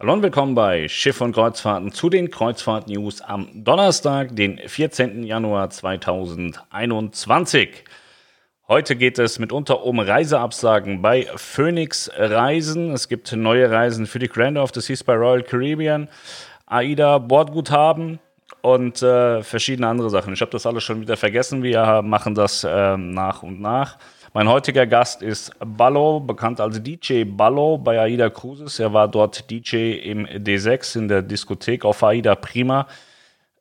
[0.00, 5.24] Hallo und willkommen bei Schiff und Kreuzfahrten zu den Kreuzfahrt-News am Donnerstag, den 14.
[5.24, 7.84] Januar 2021.
[8.66, 12.92] Heute geht es mitunter um Reiseabsagen bei Phoenix Reisen.
[12.92, 16.08] Es gibt neue Reisen für die Grand of the Seas bei Royal Caribbean,
[16.64, 18.20] AIDA Bordguthaben
[18.62, 20.32] und äh, verschiedene andere Sachen.
[20.32, 21.62] Ich habe das alles schon wieder vergessen.
[21.62, 23.98] Wir machen das äh, nach und nach.
[24.32, 28.78] Mein heutiger Gast ist Ballo, bekannt als DJ Ballo bei AIDA Cruises.
[28.78, 32.86] Er war dort DJ im D6 in der Diskothek auf AIDA Prima.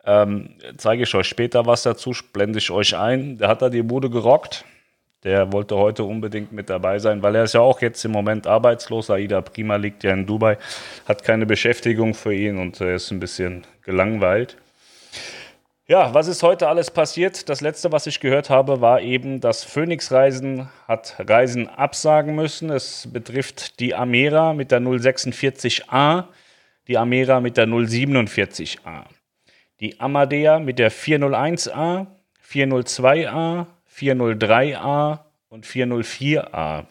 [0.05, 3.39] Ähm, zeige ich euch später was dazu, blende ich euch ein.
[3.39, 4.63] Der hat da die Bude gerockt.
[5.23, 8.45] Der wollte heute unbedingt mit dabei sein, weil er ist ja auch jetzt im Moment
[8.45, 9.09] arbeitslos.
[9.09, 10.59] Aida Prima liegt ja in Dubai,
[11.07, 14.55] hat keine Beschäftigung für ihn und er ist ein bisschen gelangweilt.
[15.89, 17.49] Ja, was ist heute alles passiert?
[17.49, 22.69] Das letzte, was ich gehört habe, war eben, dass Phoenix Reisen hat Reisen absagen müssen.
[22.69, 26.25] Es betrifft die Amera mit der 046A,
[26.87, 29.05] die Amera mit der 047A,
[29.79, 32.05] die Amadea mit der 401A,
[32.47, 36.85] 402A, 403A und 404A.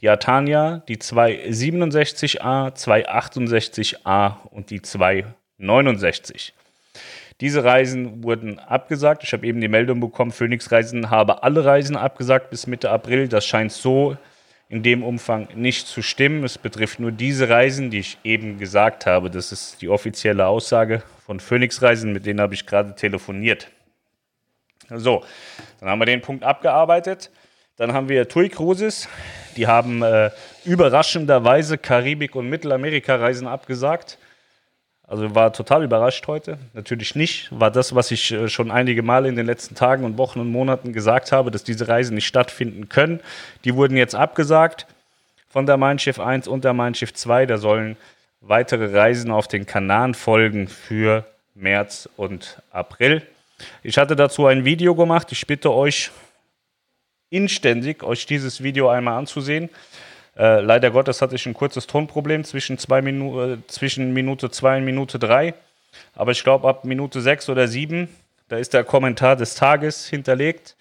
[0.00, 6.54] Die Atania, die 267A, 268A und die 269.
[7.42, 9.24] Diese Reisen wurden abgesagt.
[9.24, 13.26] Ich habe eben die Meldung bekommen, Phoenix Reisen habe alle Reisen abgesagt bis Mitte April.
[13.26, 14.16] Das scheint so
[14.68, 16.44] in dem Umfang nicht zu stimmen.
[16.44, 19.28] Es betrifft nur diese Reisen, die ich eben gesagt habe.
[19.28, 23.66] Das ist die offizielle Aussage von Phoenix Reisen, mit denen habe ich gerade telefoniert.
[24.88, 25.24] So,
[25.80, 27.32] dann haben wir den Punkt abgearbeitet.
[27.76, 29.08] Dann haben wir TUI Cruises.
[29.56, 30.30] Die haben äh,
[30.64, 34.16] überraschenderweise Karibik- und Mittelamerika-Reisen abgesagt.
[35.06, 36.58] Also war total überrascht heute.
[36.72, 37.48] Natürlich nicht.
[37.50, 40.50] War das, was ich äh, schon einige Male in den letzten Tagen und Wochen und
[40.50, 43.20] Monaten gesagt habe, dass diese Reisen nicht stattfinden können.
[43.64, 44.86] Die wurden jetzt abgesagt
[45.48, 47.46] von der Mein Schiff 1 und der Mein Schiff 2.
[47.46, 47.96] Da sollen
[48.40, 53.22] weitere Reisen auf den Kanaren folgen für März und April.
[53.82, 55.30] Ich hatte dazu ein Video gemacht.
[55.30, 56.10] Ich bitte euch
[57.30, 59.68] inständig, euch dieses Video einmal anzusehen.
[60.36, 64.78] Äh, leider Gottes hatte ich ein kurzes Tonproblem zwischen, zwei Minu äh, zwischen Minute 2
[64.78, 65.54] und Minute 3.
[66.14, 68.08] Aber ich glaube, ab Minute 6 oder 7,
[68.48, 70.74] da ist der Kommentar des Tages hinterlegt.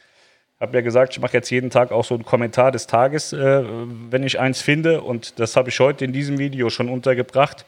[0.56, 3.34] Ich habe ja gesagt, ich mache jetzt jeden Tag auch so einen Kommentar des Tages,
[3.34, 3.64] äh,
[4.10, 5.02] wenn ich eins finde.
[5.02, 7.66] Und das habe ich heute in diesem Video schon untergebracht.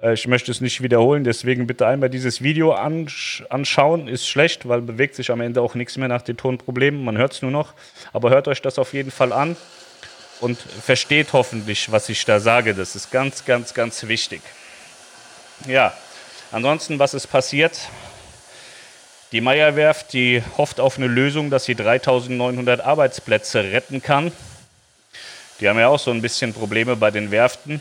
[0.00, 4.08] Äh, ich möchte es nicht wiederholen, deswegen bitte einmal dieses Video ansch anschauen.
[4.08, 7.04] Ist schlecht, weil bewegt sich am Ende auch nichts mehr nach den Tonproblemen.
[7.04, 7.74] Man hört es nur noch.
[8.14, 9.56] Aber hört euch das auf jeden Fall an
[10.40, 12.74] und versteht hoffentlich, was ich da sage.
[12.74, 14.42] Das ist ganz, ganz, ganz wichtig.
[15.66, 15.92] Ja,
[16.52, 17.78] ansonsten, was ist passiert?
[19.32, 24.32] Die Meierwerft, die hofft auf eine Lösung, dass sie 3900 Arbeitsplätze retten kann.
[25.60, 27.80] Die haben ja auch so ein bisschen Probleme bei den Werften.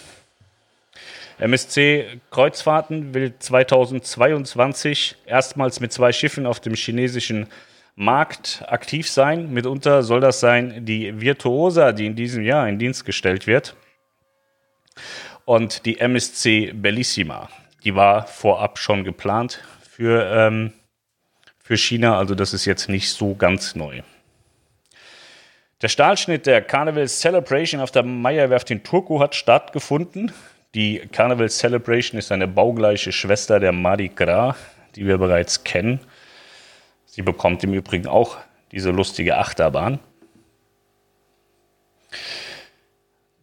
[1.38, 7.48] MSC Kreuzfahrten will 2022 erstmals mit zwei Schiffen auf dem chinesischen
[7.96, 9.54] Markt aktiv sein.
[9.54, 13.76] Mitunter soll das sein die Virtuosa, die in diesem Jahr in Dienst gestellt wird.
[15.46, 17.50] Und die MSC Bellissima.
[17.84, 20.74] Die war vorab schon geplant für, ähm,
[21.64, 24.02] für China, also das ist jetzt nicht so ganz neu.
[25.82, 30.32] Der Stahlschnitt der Carnival Celebration auf der Meierwerft in Turku hat stattgefunden.
[30.74, 34.56] Die Carnival Celebration ist eine baugleiche Schwester der Mardi Gras,
[34.96, 36.00] die wir bereits kennen.
[37.16, 38.36] Sie bekommt im Übrigen auch
[38.74, 40.00] diese lustige Achterbahn.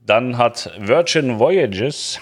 [0.05, 2.21] Dann hat Virgin Voyages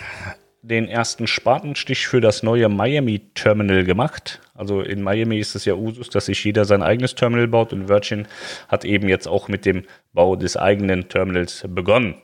[0.62, 4.40] den ersten Spatenstich für das neue Miami Terminal gemacht.
[4.54, 7.88] Also in Miami ist es ja Usus, dass sich jeder sein eigenes Terminal baut und
[7.88, 8.28] Virgin
[8.68, 12.14] hat eben jetzt auch mit dem Bau des eigenen Terminals begonnen.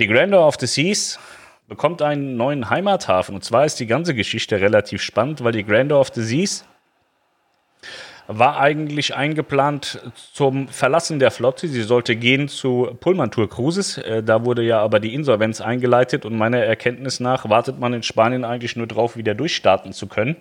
[0.00, 1.20] Die Grandeur of the Seas
[1.68, 6.00] bekommt einen neuen Heimathafen und zwar ist die ganze Geschichte relativ spannend, weil die Grandeur
[6.00, 6.64] of the Seas
[8.38, 10.00] war eigentlich eingeplant
[10.32, 11.68] zum Verlassen der Flotte.
[11.68, 13.98] Sie sollte gehen zu Pullman Tour Cruises.
[13.98, 18.02] Äh, da wurde ja aber die Insolvenz eingeleitet und meiner Erkenntnis nach wartet man in
[18.02, 20.36] Spanien eigentlich nur drauf, wieder durchstarten zu können.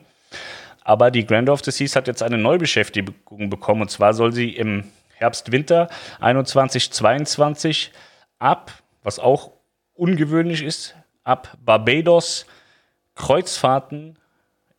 [0.84, 4.50] Aber die Grand of the Seas hat jetzt eine Neubeschäftigung bekommen und zwar soll sie
[4.50, 5.90] im Herbst, Winter
[6.20, 7.92] 21, 22
[8.40, 8.72] ab,
[9.04, 9.52] was auch
[9.94, 12.48] ungewöhnlich ist, ab Barbados
[13.16, 14.18] Kreuzfahrten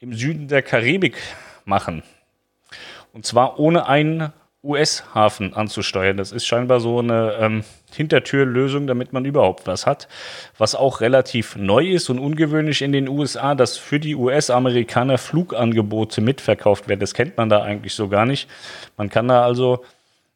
[0.00, 1.16] im Süden der Karibik
[1.64, 2.02] machen.
[3.12, 4.32] Und zwar ohne einen
[4.64, 6.16] US-Hafen anzusteuern.
[6.16, 10.06] Das ist scheinbar so eine ähm, Hintertürlösung, damit man überhaupt was hat.
[10.56, 16.20] Was auch relativ neu ist und ungewöhnlich in den USA, dass für die US-Amerikaner Flugangebote
[16.20, 17.00] mitverkauft werden.
[17.00, 18.48] Das kennt man da eigentlich so gar nicht.
[18.96, 19.84] Man kann da also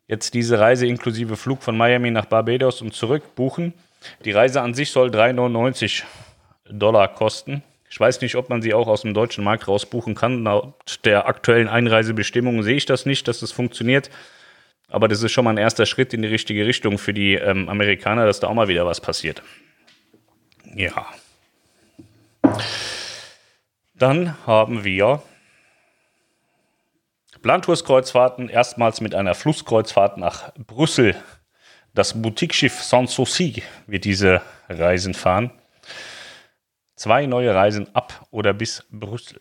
[0.09, 3.75] jetzt diese Reise inklusive Flug von Miami nach Barbados und zurück buchen.
[4.25, 6.03] Die Reise an sich soll 3,99
[6.69, 7.63] Dollar kosten.
[7.97, 10.45] Ich weiß nicht, ob man sie auch aus dem deutschen Markt rausbuchen kann.
[10.45, 10.75] Laut
[11.07, 14.11] der aktuellen Einreisebestimmungen sehe ich das nicht, dass das funktioniert.
[14.91, 17.71] Aber das ist schon mal ein erster Schritt in die richtige Richtung für die ähm,
[17.71, 19.43] Amerikaner, dass da auch mal wieder was passiert.
[20.75, 21.07] Ja.
[23.95, 25.23] Dann haben wir
[27.41, 31.17] Plantours-Kreuzfahrten, erstmals mit einer Flusskreuzfahrt nach Brüssel.
[31.95, 35.51] Das Boutique-Schiff Sanssouci wird diese Reisen fahren.
[36.97, 39.39] Zwei neue Reisen ab oder bis Brüssel.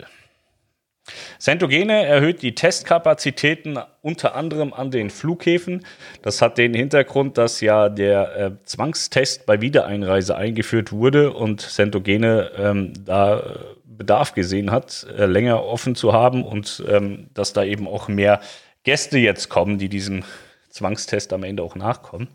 [1.38, 5.86] Centogene erhöht die Testkapazitäten unter anderem an den Flughäfen.
[6.22, 12.52] Das hat den Hintergrund, dass ja der äh, Zwangstest bei Wiedereinreise eingeführt wurde und Centogene
[12.58, 13.44] ähm, da
[13.86, 18.42] Bedarf gesehen hat, äh, länger offen zu haben und ähm, dass da eben auch mehr
[18.84, 20.24] Gäste jetzt kommen, die diesem
[20.70, 22.28] Zwangstest am Ende auch nachkommen.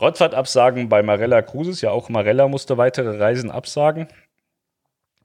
[0.00, 4.08] Kreuzfahrtabsagen bei Marella Cruises, ja auch Marella musste weitere Reisen absagen.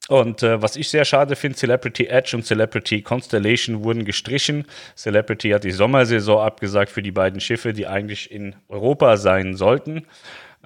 [0.10, 4.66] Und äh, was ich sehr schade finde, Celebrity Edge und Celebrity Constellation wurden gestrichen.
[4.98, 10.06] Celebrity hat die Sommersaison abgesagt für die beiden Schiffe, die eigentlich in Europa sein sollten.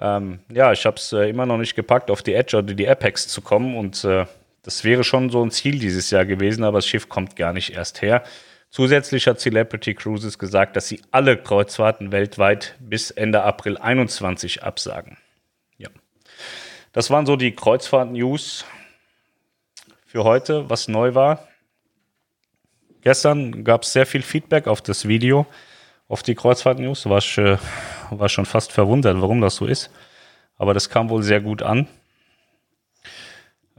[0.00, 2.88] Ähm, ja, ich habe es äh, immer noch nicht gepackt, auf die Edge oder die
[2.88, 3.76] Apex zu kommen.
[3.76, 4.26] Und äh,
[4.64, 7.74] das wäre schon so ein Ziel dieses Jahr gewesen, aber das Schiff kommt gar nicht
[7.74, 8.24] erst her.
[8.70, 15.18] Zusätzlich hat Celebrity Cruises gesagt, dass sie alle Kreuzfahrten weltweit bis Ende April 21 absagen.
[15.76, 15.88] Ja.
[16.92, 18.64] Das waren so die Kreuzfahrt-News
[20.06, 21.48] für heute, was neu war.
[23.02, 25.46] Gestern gab es sehr viel Feedback auf das Video,
[26.06, 27.06] auf die Kreuzfahrt-News.
[27.06, 27.58] War, ich, äh,
[28.10, 29.90] war schon fast verwundert, warum das so ist.
[30.58, 31.88] Aber das kam wohl sehr gut an.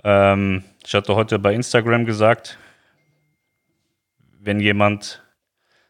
[0.04, 2.58] Ähm, ich hatte heute bei Instagram gesagt,
[4.44, 5.24] wenn jemand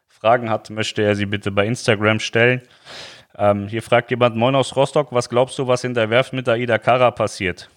[0.07, 2.61] Fragen hat, möchte er sie bitte bei Instagram stellen.
[3.37, 6.47] Ähm, hier fragt jemand, Moin aus Rostock, was glaubst du, was in der Werft mit
[6.49, 7.69] Aida Kara passiert?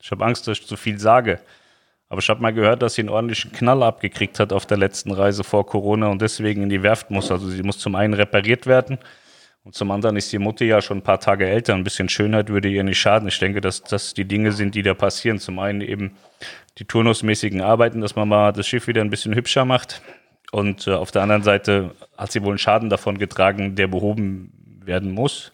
[0.00, 1.40] Ich habe Angst, dass ich zu viel sage.
[2.08, 5.10] Aber ich habe mal gehört, dass sie einen ordentlichen Knall abgekriegt hat auf der letzten
[5.10, 7.30] Reise vor Corona und deswegen in die Werft muss.
[7.30, 8.98] Also sie muss zum einen repariert werden
[9.66, 11.74] und zum anderen ist die Mutter ja schon ein paar Tage älter.
[11.74, 13.26] Ein bisschen Schönheit würde ihr nicht schaden.
[13.26, 15.40] Ich denke, dass das die Dinge sind, die da passieren.
[15.40, 16.16] Zum einen eben
[16.78, 20.02] die turnusmäßigen Arbeiten, dass man mal das Schiff wieder ein bisschen hübscher macht.
[20.52, 24.52] Und äh, auf der anderen Seite hat sie wohl einen Schaden davon getragen, der behoben
[24.84, 25.50] werden muss.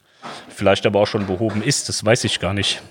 [0.51, 2.83] Vielleicht aber auch schon behoben ist, das weiß ich gar nicht.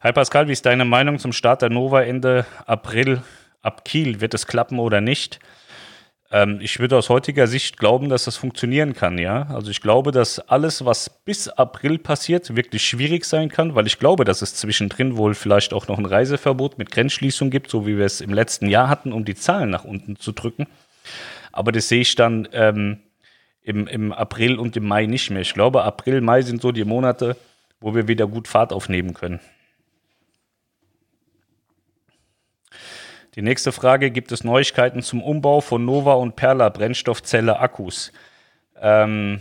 [0.00, 3.22] Hi Pascal, wie ist deine Meinung zum Start der Nova Ende April
[3.62, 4.20] ab Kiel?
[4.20, 5.40] Wird es klappen oder nicht?
[6.30, 9.48] Ähm, ich würde aus heutiger Sicht glauben, dass das funktionieren kann, ja.
[9.48, 13.98] Also ich glaube, dass alles, was bis April passiert, wirklich schwierig sein kann, weil ich
[13.98, 17.98] glaube, dass es zwischendrin wohl vielleicht auch noch ein Reiseverbot mit Grenzschließung gibt, so wie
[17.98, 20.66] wir es im letzten Jahr hatten, um die Zahlen nach unten zu drücken.
[21.52, 23.00] Aber das sehe ich dann ähm,
[23.62, 25.42] im, im April und im Mai nicht mehr.
[25.42, 27.36] Ich glaube, April, Mai sind so die Monate,
[27.80, 29.40] wo wir wieder gut Fahrt aufnehmen können.
[33.34, 38.12] Die nächste Frage: Gibt es Neuigkeiten zum Umbau von Nova und Perla Brennstoffzelle Akkus?
[38.80, 39.40] Ähm,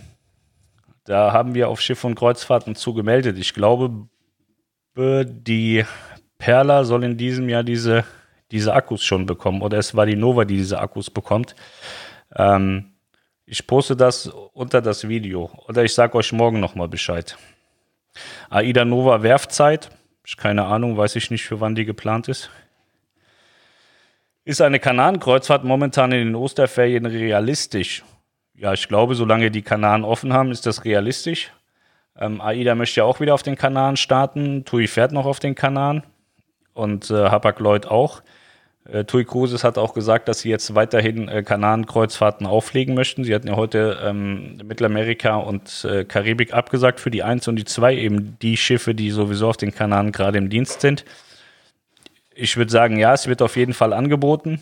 [1.06, 3.38] da haben wir auf Schiff und Kreuzfahrten zugemeldet.
[3.38, 4.07] Ich glaube,
[4.95, 5.86] die
[6.38, 8.03] Perla soll in diesem Jahr diese,
[8.51, 9.62] diese Akkus schon bekommen.
[9.62, 11.56] Oder es war die Nova, die diese Akkus bekommt.
[12.35, 12.94] Ähm,
[13.45, 15.50] ich poste das unter das Video.
[15.68, 17.38] Oder ich sage euch morgen nochmal Bescheid.
[18.50, 19.89] AIDA Nova Werfzeit.
[20.38, 22.52] Keine Ahnung, weiß ich nicht, für wann die geplant ist.
[24.49, 28.03] Ist eine Kanarenkreuzfahrt momentan in den Osterferien realistisch?
[28.56, 31.51] Ja, ich glaube, solange die Kanaren offen haben, ist das realistisch.
[32.18, 34.65] Ähm, AIDA möchte ja auch wieder auf den Kanaren starten.
[34.65, 36.01] TUI fährt noch auf den Kanaren
[36.73, 38.23] und äh, Hapag-Lloyd auch.
[38.91, 43.23] Äh, TUI Cruises hat auch gesagt, dass sie jetzt weiterhin äh, Kanarenkreuzfahrten auflegen möchten.
[43.23, 47.65] Sie hatten ja heute ähm, Mittelamerika und äh, Karibik abgesagt für die 1 und die
[47.65, 51.06] 2, eben die Schiffe, die sowieso auf den Kanaren gerade im Dienst sind
[52.39, 54.61] ich würde sagen, ja, es wird auf jeden Fall angeboten.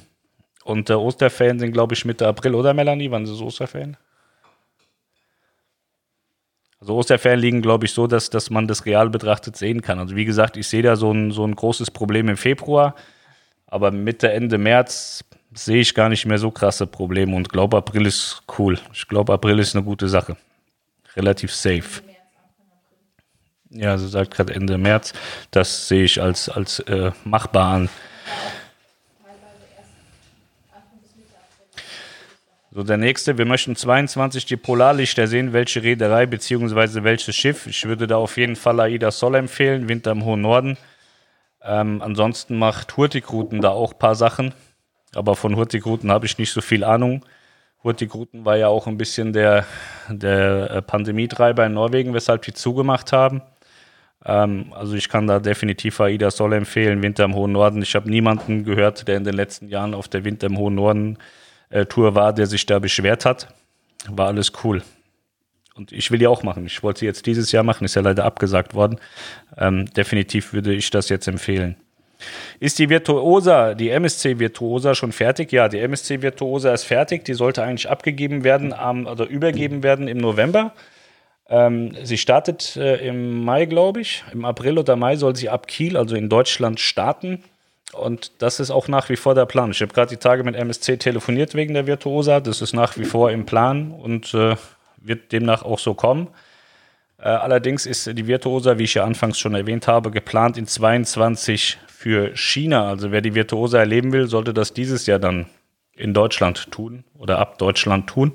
[0.63, 3.11] Und äh, Osterferien sind, glaube ich, Mitte April, oder Melanie?
[3.11, 3.97] Wann sind Osterferien?
[6.79, 9.99] Also Osterferien liegen, glaube ich, so, dass, dass man das real betrachtet sehen kann.
[9.99, 12.95] Also wie gesagt, ich sehe da so ein, so ein großes Problem im Februar,
[13.65, 18.05] aber Mitte, Ende März sehe ich gar nicht mehr so krasse Probleme und glaube, April
[18.05, 18.77] ist cool.
[18.93, 20.37] Ich glaube, April ist eine gute Sache.
[21.15, 22.01] Relativ safe.
[23.69, 25.13] Ja, sie sagt gerade Ende März.
[25.51, 27.89] Das sehe ich als, als äh, machbar an.
[32.71, 33.37] So, der nächste.
[33.37, 35.51] Wir möchten 22 die Polarlichter sehen.
[35.51, 37.03] Welche Reederei bzw.
[37.03, 37.65] welches Schiff?
[37.65, 40.77] Ich würde da auf jeden Fall Aida Sol empfehlen, Winter im hohen Norden.
[41.63, 44.53] Ähm, ansonsten macht Hurtigruten da auch ein paar Sachen.
[45.15, 47.25] Aber von Hurtigruten habe ich nicht so viel Ahnung.
[47.83, 49.65] Hurtigruten war ja auch ein bisschen der,
[50.07, 53.41] der äh, Pandemietreiber in Norwegen, weshalb die zugemacht haben.
[54.25, 57.81] Ähm, also ich kann da definitiv AIDA Soll empfehlen, Winter im hohen Norden.
[57.81, 61.17] Ich habe niemanden gehört, der in den letzten Jahren auf der Winter im hohen Norden
[61.69, 63.53] äh, Tour war, der sich da beschwert hat.
[64.09, 64.83] War alles cool.
[65.75, 66.65] Und ich will die auch machen.
[66.65, 68.99] Ich wollte sie jetzt dieses Jahr machen, ist ja leider abgesagt worden.
[69.57, 71.75] Ähm, definitiv würde ich das jetzt empfehlen.
[72.59, 75.51] Ist die Virtuosa, die MSC Virtuosa schon fertig?
[75.51, 77.25] Ja, die MSC Virtuosa ist fertig.
[77.25, 80.73] Die sollte eigentlich abgegeben werden am, oder übergeben werden im November.
[81.49, 84.23] Ähm, sie startet äh, im Mai, glaube ich.
[84.33, 87.43] Im April oder Mai soll sie ab Kiel, also in Deutschland, starten.
[87.93, 89.71] Und das ist auch nach wie vor der Plan.
[89.71, 92.41] Ich habe gerade die Tage mit MSC telefoniert wegen der Virtuosa.
[92.41, 94.55] Das ist nach wie vor im Plan und äh,
[94.97, 96.27] wird demnach auch so kommen.
[97.17, 101.77] Äh, allerdings ist die Virtuosa, wie ich ja anfangs schon erwähnt habe, geplant in 22
[101.87, 102.89] für China.
[102.89, 105.47] Also wer die Virtuosa erleben will, sollte das dieses Jahr dann
[105.95, 108.33] in Deutschland tun oder ab Deutschland tun.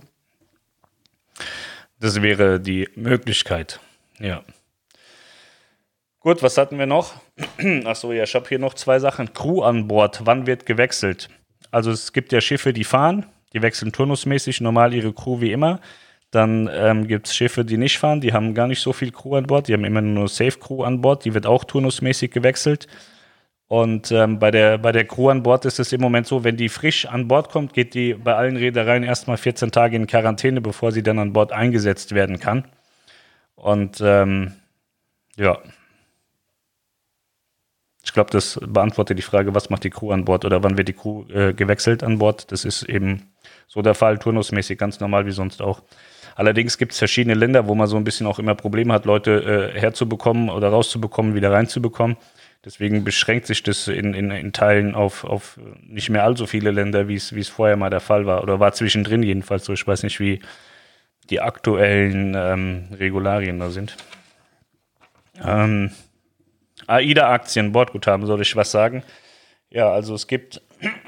[2.02, 3.78] Das wäre die Möglichkeit.
[4.18, 4.42] Ja.
[6.18, 7.14] Gut, was hatten wir noch?
[7.85, 9.32] Achso, ja, ich habe hier noch zwei Sachen.
[9.32, 10.23] Crew an Bord.
[10.25, 11.28] Wann wird gewechselt?
[11.71, 15.80] Also es gibt ja Schiffe, die fahren, die wechseln turnusmäßig normal ihre Crew wie immer.
[16.32, 19.37] Dann ähm, gibt es Schiffe, die nicht fahren, die haben gar nicht so viel Crew
[19.37, 22.88] an Bord, die haben immer nur Safe Crew an Bord, die wird auch turnusmäßig gewechselt.
[23.73, 26.59] Und ähm, bei, der, bei der Crew an Bord ist es im Moment so, wenn
[26.59, 30.61] die frisch an Bord kommt, geht die bei allen Reedereien erstmal 14 Tage in Quarantäne,
[30.61, 32.67] bevor sie dann an Bord eingesetzt werden kann.
[33.55, 34.52] Und ähm,
[35.37, 35.57] ja,
[38.05, 40.88] ich glaube, das beantwortet die Frage, was macht die Crew an Bord oder wann wird
[40.88, 42.52] die Crew äh, gewechselt an Bord.
[42.52, 43.33] Das ist eben
[43.69, 45.81] so der Fall, turnusmäßig, ganz normal wie sonst auch.
[46.35, 49.73] Allerdings gibt es verschiedene Länder, wo man so ein bisschen auch immer Probleme hat, Leute
[49.75, 52.19] äh, herzubekommen oder rauszubekommen, wieder reinzubekommen.
[52.64, 57.09] Deswegen beschränkt sich das in, in, in Teilen auf, auf nicht mehr allzu viele Länder,
[57.09, 58.42] wie es vorher mal der Fall war.
[58.42, 59.73] Oder war zwischendrin jedenfalls so.
[59.73, 60.40] Ich weiß nicht, wie
[61.28, 63.97] die aktuellen ähm, Regularien da sind.
[65.42, 65.90] Ähm,
[66.87, 69.02] AIDA-Aktien, Bordguthaben, soll ich was sagen?
[69.71, 70.61] Ja, also es gibt,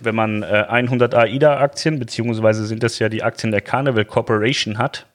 [0.00, 5.06] wenn man äh, 100 AIDA-Aktien, beziehungsweise sind das ja die Aktien der Carnival Corporation hat,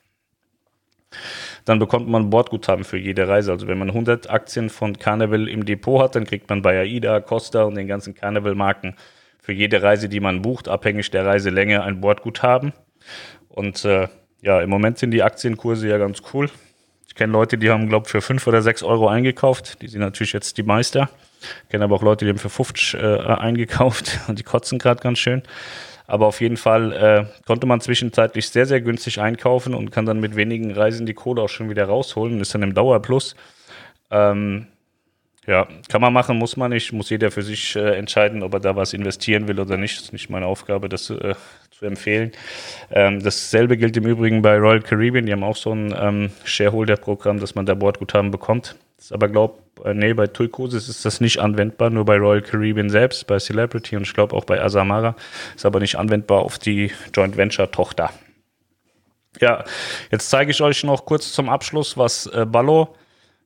[1.69, 3.51] dann bekommt man Bordguthaben für jede Reise.
[3.51, 7.21] Also wenn man 100 Aktien von Carnival im Depot hat, dann kriegt man bei AIDA,
[7.21, 8.95] Costa und den ganzen Carnival-Marken
[9.39, 12.73] für jede Reise, die man bucht, abhängig der Reiselänge, ein Bordguthaben.
[13.49, 14.07] Und äh,
[14.41, 16.49] ja, im Moment sind die Aktienkurse ja ganz cool.
[17.07, 19.81] Ich kenne Leute, die haben, glaube ich, für 5 oder 6 Euro eingekauft.
[19.83, 21.09] Die sind natürlich jetzt die Meister.
[21.63, 25.01] Ich kenne aber auch Leute, die haben für 50 äh, eingekauft und die kotzen gerade
[25.01, 25.43] ganz schön.
[26.09, 30.19] Aber auf jeden Fall äh, konnte man zwischenzeitlich sehr, sehr günstig einkaufen und kann dann
[30.19, 33.35] mit wenigen Reisen die Kohle auch schon wieder rausholen ist dann im Dauerplus.
[34.09, 34.65] Ähm,
[35.47, 36.93] ja, kann man machen, muss man nicht.
[36.93, 39.97] Muss jeder für sich äh, entscheiden, ob er da was investieren will oder nicht.
[39.97, 41.35] Das ist nicht meine Aufgabe, das äh,
[41.71, 42.31] zu empfehlen.
[42.91, 45.25] Ähm, dasselbe gilt im Übrigen bei Royal Caribbean.
[45.25, 48.75] Die haben auch so ein ähm, Shareholder-Programm, dass man da Bordguthaben bekommt.
[48.97, 49.55] Das aber glaube
[49.85, 53.95] äh, nee, bei Turquoise ist das nicht anwendbar, nur bei Royal Caribbean selbst, bei Celebrity
[53.95, 55.15] und ich glaube auch bei Asamara.
[55.55, 58.11] Ist aber nicht anwendbar auf die Joint Venture Tochter.
[59.39, 59.63] Ja,
[60.11, 62.95] jetzt zeige ich euch noch kurz zum Abschluss, was äh, Ballo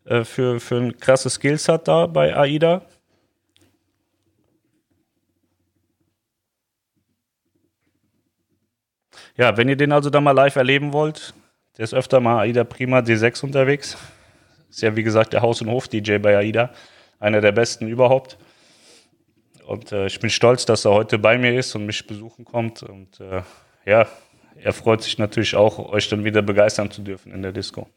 [0.05, 2.81] äh, für, für ein krasses Skills hat da bei AIDA.
[9.35, 11.33] Ja, wenn ihr den also da mal live erleben wollt,
[11.77, 13.97] der ist öfter mal AIDA Prima D6 unterwegs.
[14.69, 16.71] Ist ja wie gesagt der Haus- und Hof-DJ bei AIDA,
[17.19, 18.37] einer der besten überhaupt.
[19.65, 22.83] Und äh, ich bin stolz, dass er heute bei mir ist und mich besuchen kommt.
[22.83, 23.41] Und äh,
[23.85, 24.07] ja,
[24.55, 27.87] er freut sich natürlich auch, euch dann wieder begeistern zu dürfen in der Disco.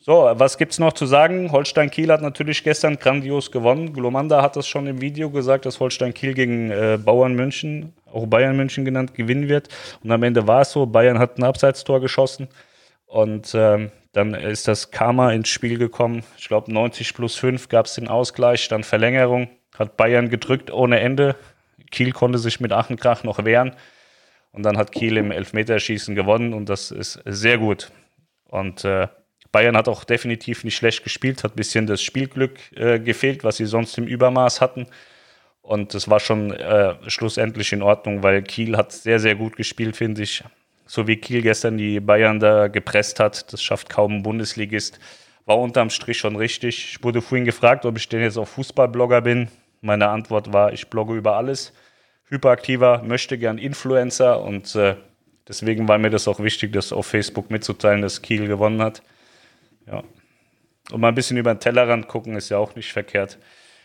[0.00, 1.50] So, was gibt es noch zu sagen?
[1.50, 3.92] Holstein Kiel hat natürlich gestern grandios gewonnen.
[3.92, 8.26] Glomanda hat das schon im Video gesagt, dass Holstein Kiel gegen äh, Bauern München, auch
[8.26, 9.68] Bayern München genannt, gewinnen wird.
[10.02, 12.48] Und am Ende war es so, Bayern hat ein Abseitstor geschossen.
[13.06, 16.22] Und ähm, dann ist das Karma ins Spiel gekommen.
[16.38, 19.48] Ich glaube, 90 plus 5 gab es den Ausgleich, dann Verlängerung.
[19.76, 21.34] Hat Bayern gedrückt ohne Ende.
[21.90, 23.74] Kiel konnte sich mit Achenkrach noch wehren.
[24.52, 27.90] Und dann hat Kiel im Elfmeterschießen gewonnen und das ist sehr gut.
[28.48, 29.08] Und äh,
[29.52, 33.56] Bayern hat auch definitiv nicht schlecht gespielt, hat ein bisschen das Spielglück äh, gefehlt, was
[33.56, 34.86] sie sonst im Übermaß hatten.
[35.62, 39.96] Und das war schon äh, schlussendlich in Ordnung, weil Kiel hat sehr, sehr gut gespielt,
[39.96, 40.42] finde ich.
[40.86, 44.98] So wie Kiel gestern die Bayern da gepresst hat, das schafft kaum ein Bundesligist.
[45.44, 46.94] War unterm Strich schon richtig.
[46.94, 49.48] Ich wurde vorhin gefragt, ob ich denn jetzt auch Fußballblogger bin.
[49.80, 51.72] Meine Antwort war, ich blogge über alles.
[52.30, 54.96] Hyperaktiver, möchte gern Influencer und äh,
[55.46, 59.02] deswegen war mir das auch wichtig, das auf Facebook mitzuteilen, dass Kiel gewonnen hat.
[59.90, 60.02] Ja.
[60.90, 63.38] Und mal ein bisschen über den Tellerrand gucken ist ja auch nicht verkehrt.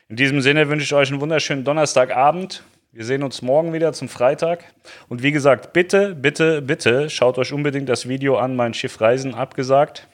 [0.10, 2.63] In diesem Sinne wünsche ich euch einen wunderschönen Donnerstagabend.
[2.91, 4.63] Wir sehen uns morgen wieder zum Freitag.
[5.10, 9.33] Und wie gesagt, bitte, bitte, bitte schaut euch unbedingt das Video an, mein Schiff Reisen
[9.33, 10.07] abgesagt.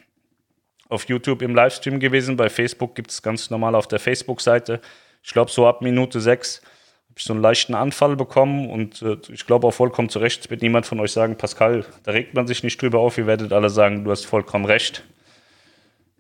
[0.90, 2.36] auf YouTube im Livestream gewesen.
[2.36, 4.82] Bei Facebook gibt es ganz normal auf der Facebook-Seite.
[5.24, 6.62] Ich glaube, so ab Minute sechs
[7.10, 10.50] habe ich so einen leichten Anfall bekommen und äh, ich glaube auch vollkommen zu Recht.
[10.50, 13.18] wird niemand von euch sagen, Pascal, da regt man sich nicht drüber auf.
[13.18, 15.04] Ihr werdet alle sagen, du hast vollkommen recht.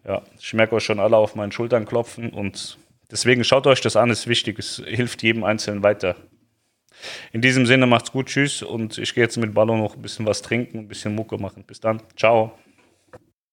[0.09, 2.79] Ja, ich merke euch schon alle auf meinen Schultern klopfen und
[3.11, 4.57] deswegen schaut euch das an, ist wichtig.
[4.57, 6.15] Es hilft jedem Einzelnen weiter.
[7.31, 10.25] In diesem Sinne macht's gut, tschüss und ich gehe jetzt mit Ballo noch ein bisschen
[10.25, 11.63] was trinken, ein bisschen Mucke machen.
[11.63, 12.57] Bis dann, ciao.